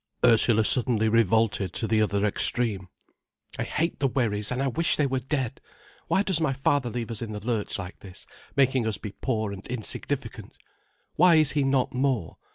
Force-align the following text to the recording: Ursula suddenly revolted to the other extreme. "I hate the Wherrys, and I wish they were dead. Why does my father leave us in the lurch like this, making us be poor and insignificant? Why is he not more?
Ursula 0.25 0.63
suddenly 0.65 1.07
revolted 1.09 1.73
to 1.73 1.85
the 1.87 2.01
other 2.01 2.25
extreme. 2.25 2.87
"I 3.59 3.61
hate 3.63 3.99
the 3.99 4.07
Wherrys, 4.09 4.49
and 4.51 4.59
I 4.59 4.65
wish 4.67 4.95
they 4.95 5.05
were 5.05 5.19
dead. 5.19 5.61
Why 6.07 6.23
does 6.23 6.41
my 6.41 6.53
father 6.53 6.89
leave 6.89 7.11
us 7.11 7.21
in 7.21 7.33
the 7.33 7.39
lurch 7.45 7.77
like 7.77 7.99
this, 7.99 8.25
making 8.55 8.87
us 8.87 8.97
be 8.97 9.11
poor 9.11 9.51
and 9.53 9.63
insignificant? 9.67 10.53
Why 11.17 11.35
is 11.35 11.51
he 11.51 11.61
not 11.63 11.93
more? 11.93 12.37